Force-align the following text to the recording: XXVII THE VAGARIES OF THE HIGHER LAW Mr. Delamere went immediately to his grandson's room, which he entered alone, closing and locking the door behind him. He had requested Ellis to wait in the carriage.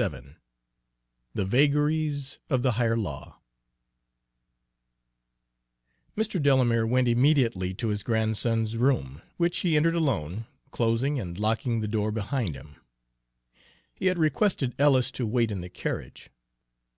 XXVII 0.00 0.36
THE 1.34 1.44
VAGARIES 1.44 2.38
OF 2.50 2.62
THE 2.62 2.72
HIGHER 2.78 2.96
LAW 2.96 3.38
Mr. 6.16 6.40
Delamere 6.40 6.86
went 6.86 7.08
immediately 7.08 7.74
to 7.74 7.88
his 7.88 8.04
grandson's 8.04 8.76
room, 8.76 9.22
which 9.38 9.58
he 9.58 9.76
entered 9.76 9.96
alone, 9.96 10.46
closing 10.70 11.18
and 11.18 11.36
locking 11.36 11.80
the 11.80 11.88
door 11.88 12.12
behind 12.12 12.54
him. 12.54 12.76
He 13.92 14.06
had 14.06 14.18
requested 14.18 14.76
Ellis 14.78 15.10
to 15.10 15.26
wait 15.26 15.50
in 15.50 15.62
the 15.62 15.68
carriage. 15.68 16.30